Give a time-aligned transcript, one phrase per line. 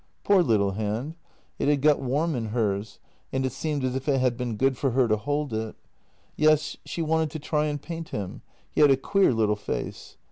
[0.23, 1.13] Poor little hand;
[1.59, 2.97] it had got warm in hers,
[3.31, 5.75] and it seemed as if it had been good for her to hold it.
[6.35, 8.41] Yes, she wanted to try and paint him;
[8.71, 10.17] he had a queer little face.